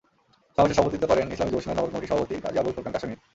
সমাবেশে 0.57 0.75
সভাপতিত্ব 0.77 1.05
করেন 1.07 1.25
ইসলামী 1.27 1.51
যুবসেনার 1.53 1.77
নগর 1.77 1.91
কমিটির 1.91 2.11
সভাপতি 2.11 2.33
কাজী 2.43 2.57
আবুল 2.59 2.73
ফোরকান 2.75 2.93
কাশেমী। 2.95 3.15